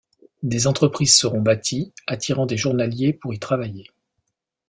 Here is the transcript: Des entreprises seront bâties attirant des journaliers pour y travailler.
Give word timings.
Des 0.41 0.65
entreprises 0.65 1.15
seront 1.15 1.41
bâties 1.43 1.93
attirant 2.07 2.47
des 2.47 2.57
journaliers 2.57 3.13
pour 3.13 3.35
y 3.35 3.39
travailler. 3.39 3.85